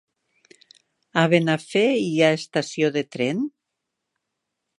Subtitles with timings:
[1.23, 3.45] A Benafer hi ha estació de tren?